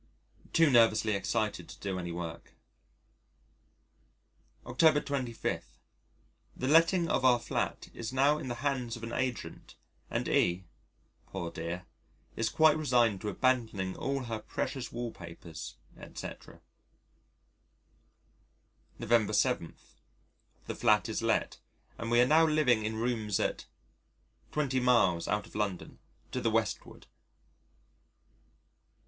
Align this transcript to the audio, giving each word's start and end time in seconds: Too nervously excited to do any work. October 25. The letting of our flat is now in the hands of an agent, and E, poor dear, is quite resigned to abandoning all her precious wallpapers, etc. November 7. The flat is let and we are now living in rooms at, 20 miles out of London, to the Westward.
Too 0.51 0.71
nervously 0.71 1.13
excited 1.13 1.69
to 1.69 1.79
do 1.79 1.99
any 1.99 2.11
work. 2.11 2.53
October 4.65 4.99
25. 4.99 5.63
The 6.57 6.67
letting 6.67 7.07
of 7.07 7.23
our 7.23 7.39
flat 7.39 7.87
is 7.93 8.11
now 8.11 8.39
in 8.39 8.47
the 8.47 8.55
hands 8.65 8.95
of 8.95 9.03
an 9.03 9.13
agent, 9.13 9.75
and 10.09 10.27
E, 10.27 10.65
poor 11.27 11.51
dear, 11.51 11.85
is 12.35 12.49
quite 12.49 12.77
resigned 12.79 13.21
to 13.21 13.29
abandoning 13.29 13.95
all 13.95 14.23
her 14.23 14.39
precious 14.39 14.91
wallpapers, 14.91 15.75
etc. 15.95 16.61
November 18.97 19.33
7. 19.33 19.75
The 20.65 20.73
flat 20.73 21.09
is 21.09 21.21
let 21.21 21.59
and 21.99 22.09
we 22.09 22.19
are 22.21 22.25
now 22.27 22.47
living 22.47 22.85
in 22.85 22.95
rooms 22.95 23.39
at, 23.39 23.67
20 24.51 24.79
miles 24.79 25.27
out 25.27 25.45
of 25.45 25.53
London, 25.53 25.99
to 26.31 26.41
the 26.41 26.49
Westward. 26.49 27.05